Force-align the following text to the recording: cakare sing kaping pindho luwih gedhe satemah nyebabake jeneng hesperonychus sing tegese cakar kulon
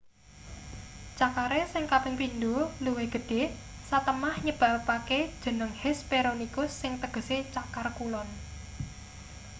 cakare 1.19 1.61
sing 1.73 1.83
kaping 1.91 2.15
pindho 2.21 2.55
luwih 2.85 3.07
gedhe 3.15 3.43
satemah 3.89 4.35
nyebabake 4.45 5.19
jeneng 5.43 5.71
hesperonychus 5.81 6.71
sing 6.81 6.93
tegese 7.01 7.37
cakar 7.55 7.87
kulon 7.97 8.29